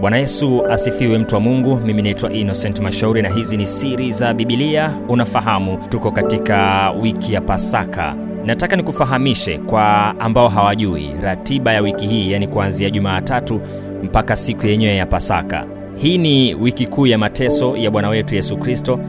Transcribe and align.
Bwana 0.00 0.16
Yesu 0.16 0.66
asifiwe, 0.66 1.18
mtu 1.18 1.34
wa 1.34 1.40
Mungu. 1.40 1.76
Mimi 1.76 2.02
naitwa 2.02 2.32
Innocent 2.32 2.80
Mashauri 2.80 3.22
na 3.22 3.28
hizi 3.28 3.56
ni 3.56 3.66
siri 3.66 4.12
za 4.12 4.34
Bibilia. 4.34 4.90
Unafahamu 5.08 5.78
tuko 5.88 6.10
katika 6.10 6.90
wiki 6.90 7.32
ya 7.32 7.40
Pasaka. 7.40 8.14
Nataka 8.44 8.76
nikufahamishe 8.76 9.58
kwa 9.58 10.14
ambao 10.20 10.48
hawajui 10.48 11.10
ratiba 11.22 11.72
ya 11.72 11.80
wiki 11.80 12.06
hii, 12.06 12.32
yani 12.32 12.46
kuanzia 12.48 12.90
Jumatatu 12.90 13.60
mpaka 14.02 14.36
siku 14.36 14.66
yenyewe 14.66 14.96
ya 14.96 15.06
Pasaka. 15.06 15.64
Hii 15.96 16.18
ni 16.18 16.54
wiki 16.54 16.86
kuu 16.86 17.06
ya 17.06 17.18
mateso 17.18 17.76
ya 17.76 17.90
Bwana 17.90 18.08
wetu 18.08 18.34
Yesu 18.34 18.56
Kristo 18.56 19.00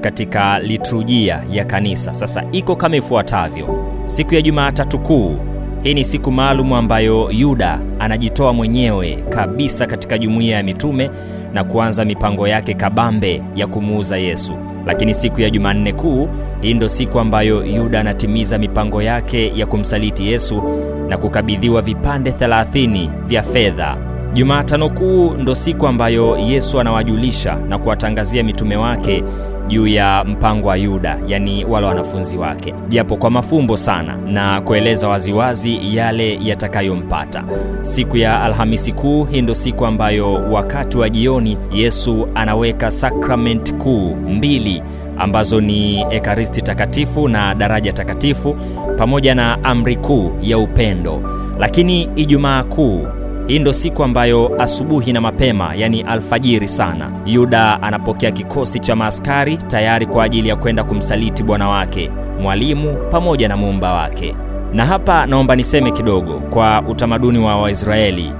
katika 0.00 0.58
liturujia 0.58 1.42
ya 1.50 1.64
kanisa. 1.64 2.14
Sasa 2.14 2.44
iko 2.52 2.76
kama 2.76 2.96
ifuatavyo: 2.96 3.84
siku 4.06 4.34
ya 4.34 4.42
Jumatatu 4.42 4.98
Kuu, 4.98 5.36
hii 5.82 5.94
ni 5.94 6.04
siku 6.04 6.32
maalum 6.32 6.72
ambayo 6.72 7.30
Yuda 7.30 7.80
anajitoa 7.98 8.52
mwenyewe 8.52 9.24
kabisa 9.28 9.86
katika 9.86 10.18
jumuiya 10.18 10.56
ya 10.56 10.62
mitume 10.62 11.10
na 11.52 11.64
kuanza 11.64 12.04
mipango 12.04 12.48
yake 12.48 12.74
kabambe 12.74 13.42
ya 13.54 13.66
kumuuza 13.66 14.18
Yesu. 14.18 14.52
Lakini 14.86 15.14
siku 15.14 15.40
ya 15.40 15.50
Jumanne 15.50 15.92
Kuu, 15.92 16.28
hii 16.60 16.74
ndo 16.74 16.88
siku 16.88 17.20
ambayo 17.20 17.64
Yuda 17.66 18.00
anatimiza 18.00 18.58
mipango 18.58 19.02
yake 19.02 19.52
ya 19.56 19.66
kumsaliti 19.66 20.26
Yesu 20.28 20.62
na 21.08 21.18
kukabidhiwa 21.18 21.82
vipande 21.82 22.30
30 22.30 23.08
vya 23.26 23.42
fedha. 23.42 24.07
Jumatano 24.34 24.90
Kuu 24.90 25.30
ndo 25.34 25.54
siku 25.54 25.86
ambayo 25.86 26.38
Yesu 26.38 26.80
anawajulisha 26.80 27.54
na 27.68 27.78
kuwatangazia 27.78 28.44
mitume 28.44 28.76
wake 28.76 29.24
juu 29.68 29.86
ya 29.86 30.24
mpango 30.28 30.68
wa 30.68 30.76
Yuda, 30.76 31.18
yani 31.26 31.64
wale 31.64 31.86
wanafunzi 31.86 32.36
wake, 32.36 32.74
japo 32.88 33.16
kwa 33.16 33.30
mafumbo 33.30 33.76
sana, 33.76 34.16
na 34.16 34.60
kueleza 34.60 35.08
waziwazi 35.08 35.96
yale 35.96 36.38
yatakayompata. 36.42 37.44
Siku 37.82 38.16
ya 38.16 38.42
Alhamisi 38.42 38.92
Kuu, 38.92 39.24
hii 39.24 39.42
ndo 39.42 39.54
siku 39.54 39.86
ambayo 39.86 40.32
wakati 40.34 40.98
wa 40.98 41.10
jioni 41.10 41.58
Yesu 41.72 42.28
anaweka 42.34 42.90
sakramenti 42.90 43.72
kuu 43.72 44.14
mbili 44.16 44.82
ambazo 45.18 45.60
ni 45.60 46.04
Ekaristi 46.10 46.62
Takatifu 46.62 47.28
na 47.28 47.54
daraja 47.54 47.92
takatifu 47.92 48.56
pamoja 48.98 49.34
na 49.34 49.64
amri 49.64 49.96
kuu 49.96 50.32
ya 50.42 50.58
upendo. 50.58 51.22
Lakini 51.58 52.02
Ijumaa 52.16 52.62
Kuu 52.62 53.06
hii 53.48 53.58
ndo 53.58 53.72
siku 53.72 54.04
ambayo 54.04 54.62
asubuhi 54.62 55.12
na 55.12 55.20
mapema, 55.20 55.74
yani 55.76 56.00
alfajiri 56.02 56.68
sana, 56.68 57.10
Yuda 57.26 57.82
anapokea 57.82 58.30
kikosi 58.30 58.80
cha 58.80 58.96
maaskari 58.96 59.56
tayari 59.56 60.06
kwa 60.06 60.24
ajili 60.24 60.48
ya 60.48 60.56
kwenda 60.56 60.84
kumsaliti 60.84 61.42
bwana 61.42 61.68
wake, 61.68 62.10
mwalimu 62.42 62.96
pamoja 63.10 63.48
na 63.48 63.56
muumba 63.56 63.92
wake. 63.94 64.34
Na 64.72 64.86
hapa 64.86 65.26
naomba 65.26 65.56
niseme 65.56 65.90
kidogo, 65.90 66.40
kwa 66.40 66.82
utamaduni 66.88 67.38
wa 67.38 67.56
Waisraeli 67.60 68.32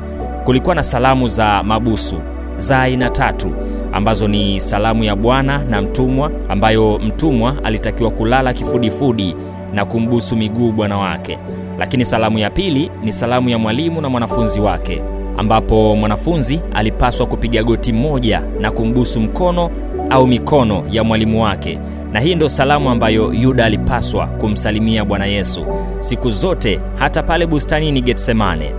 kulikuwa 0.44 0.74
na 0.74 0.82
salamu 0.82 1.28
za 1.28 1.62
mabusu 1.62 2.16
za 2.58 2.80
aina 2.80 3.10
tatu 3.10 3.52
ambazo 3.92 4.28
ni 4.28 4.60
salamu 4.60 5.04
ya 5.04 5.16
bwana 5.16 5.58
na 5.64 5.82
mtumwa, 5.82 6.30
ambayo 6.48 6.98
mtumwa 7.04 7.54
alitakiwa 7.64 8.10
kulala 8.10 8.52
kifudifudi 8.52 9.36
na 9.72 9.84
kumbusu 9.84 10.36
miguu 10.36 10.72
bwana 10.72 10.96
wake. 10.98 11.38
Lakini 11.78 12.04
salamu 12.04 12.38
ya 12.38 12.50
pili 12.50 12.90
ni 13.04 13.12
salamu 13.12 13.48
ya 13.48 13.58
mwalimu 13.58 14.00
na 14.00 14.08
mwanafunzi 14.08 14.60
wake, 14.60 15.02
ambapo 15.36 15.96
mwanafunzi 15.96 16.60
alipaswa 16.74 17.26
kupiga 17.26 17.62
goti 17.62 17.92
moja 17.92 18.42
na 18.60 18.70
kumbusu 18.70 19.20
mkono 19.20 19.70
au 20.10 20.26
mikono 20.26 20.84
ya 20.90 21.04
mwalimu 21.04 21.42
wake, 21.42 21.78
na 22.12 22.20
hii 22.20 22.34
ndio 22.34 22.48
salamu 22.48 22.90
ambayo 22.90 23.32
Yuda 23.34 23.64
alipaswa 23.64 24.26
kumsalimia 24.26 25.04
Bwana 25.04 25.26
Yesu. 25.26 25.64
Siku 26.00 26.30
zote, 26.30 26.80
hata 26.94 27.22
pale 27.22 27.46
bustanini 27.46 28.00
Getsemane. 28.00 28.72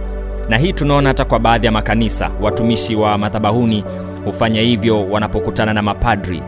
Na 0.49 0.57
hii 0.57 0.73
tunaona 0.73 1.09
hata 1.09 1.25
kwa 1.25 1.39
baadhi 1.39 1.65
ya 1.65 1.71
makanisa, 1.71 2.31
watumishi 2.41 2.95
wa 2.95 3.17
madhabahuni 3.17 3.83
hufanya 4.25 4.61
hivyo 4.61 5.09
wanapokutana 5.09 5.73
na 5.73 5.81
mapadri 5.81 6.41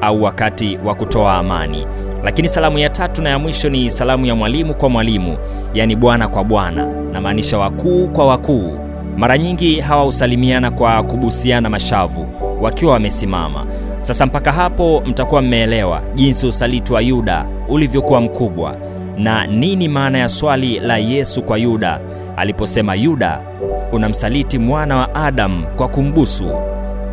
au 0.00 0.22
wakati 0.22 0.78
wa 0.84 0.94
kutoa 0.94 1.34
amani. 1.34 1.86
Lakini 2.24 2.48
salamu 2.48 2.78
ya 2.78 2.88
tatu 2.88 3.22
na 3.22 3.30
ya 3.30 3.38
mwisho 3.38 3.68
ni 3.68 3.90
salamu 3.90 4.26
ya 4.26 4.34
mwalimu 4.34 4.74
kwa 4.74 4.88
mwalimu, 4.88 5.38
yaani 5.74 5.96
bwana 5.96 6.28
kwa 6.28 6.44
bwana, 6.44 6.86
namaanisha 7.12 7.58
wakuu 7.58 8.08
kwa 8.08 8.26
wakuu. 8.26 8.78
Mara 9.16 9.38
nyingi 9.38 9.80
hawa 9.80 10.04
husalimiana 10.04 10.70
kwa 10.70 11.02
kubusiana 11.02 11.70
mashavu 11.70 12.26
wakiwa 12.60 12.92
wamesimama. 12.92 13.66
Sasa 14.00 14.26
mpaka 14.26 14.52
hapo 14.52 15.02
mtakuwa 15.06 15.42
mmeelewa 15.42 16.02
jinsi 16.14 16.46
usaliti 16.46 16.92
wa 16.92 17.00
Yuda 17.00 17.46
ulivyokuwa 17.68 18.20
mkubwa 18.20 18.76
na 19.18 19.46
nini 19.46 19.88
maana 19.88 20.18
ya 20.18 20.28
swali 20.28 20.80
la 20.80 20.96
Yesu 20.98 21.42
kwa 21.42 21.58
Yuda 21.58 22.00
aliposema, 22.36 22.94
Yuda, 22.94 23.40
unamsaliti 23.92 24.58
mwana 24.58 24.96
wa 24.96 25.14
Adamu 25.14 25.66
kwa 25.76 25.88
kumbusu. 25.88 26.50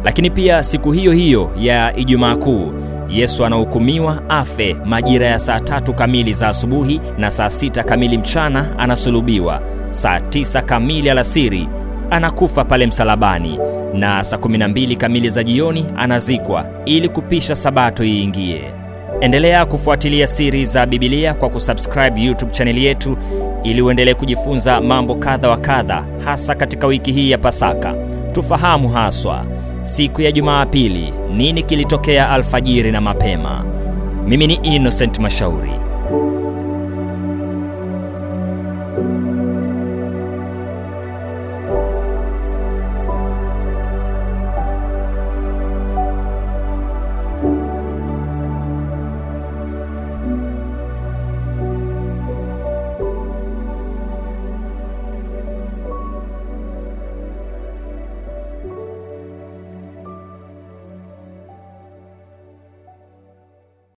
Lakini 0.04 0.30
pia 0.30 0.64
siku 0.64 0.92
hiyo 0.92 1.12
hiyo 1.12 1.52
ya 1.60 1.96
Ijumaa 1.98 2.36
Kuu 2.36 2.74
Yesu 3.10 3.46
anahukumiwa 3.46 4.30
afe 4.30 4.76
majira 4.86 5.28
ya 5.28 5.40
saa 5.40 5.60
tatu 5.60 5.94
kamili 5.94 6.34
za 6.34 6.48
asubuhi 6.50 7.02
na 7.18 7.32
saa 7.32 7.50
sita 7.50 7.84
kamili 7.84 8.18
mchana 8.18 8.66
anasulubiwa. 8.80 9.62
Saa 9.92 10.20
tisa 10.20 10.62
kamili 10.62 11.10
alasiri 11.10 11.68
anakufa 12.10 12.66
pale 12.66 12.88
msalabani, 12.88 13.60
na 13.94 14.24
saa 14.24 14.38
kumi 14.38 14.58
na 14.58 14.68
mbili 14.68 14.96
kamili 14.96 15.30
za 15.30 15.44
jioni 15.44 15.86
anazikwa 15.98 16.66
ili 16.86 17.10
kupisha 17.10 17.56
sabato 17.56 18.04
iingie. 18.06 18.62
Endelea 19.22 19.66
kufuatilia 19.66 20.28
siri 20.28 20.66
za 20.66 20.86
Bibilia 20.86 21.34
kwa 21.34 21.50
kusubscribe 21.50 22.22
YouTube 22.24 22.52
chaneli 22.52 22.86
yetu 22.86 23.18
ili 23.64 23.82
uendelee 23.82 24.14
kujifunza 24.14 24.82
mambo 24.82 25.16
kadha 25.16 25.50
wa 25.50 25.58
kadha, 25.58 26.06
hasa 26.26 26.56
katika 26.56 26.88
wiki 26.88 27.12
hii 27.12 27.32
ya 27.32 27.38
Pasaka. 27.38 27.94
Tufahamu 28.32 28.90
haswa 28.90 29.46
siku 29.84 30.22
ya 30.22 30.32
Jumapili 30.32 31.14
nini 31.36 31.64
kilitokea 31.64 32.30
alfajiri 32.30 32.92
na 32.92 33.02
mapema. 33.02 33.64
Mimi 34.28 34.48
ni 34.48 34.54
Innocent 34.54 35.20
Mashauri. 35.20 35.72